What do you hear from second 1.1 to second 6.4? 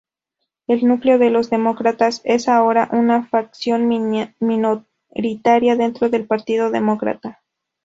de Los Demócratas es ahora una facción minoritaria dentro del